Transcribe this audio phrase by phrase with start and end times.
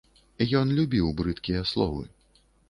[0.59, 2.03] Ён любіў брыдкія словы.